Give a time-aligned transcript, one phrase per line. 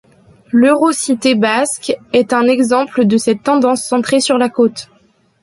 [0.51, 4.89] L'Eurocité basque est un exemple de cette tendance centrée sur la côte.